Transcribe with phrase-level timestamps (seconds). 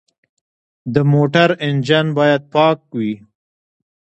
[0.93, 3.13] د موټر انجن باید پاک وي.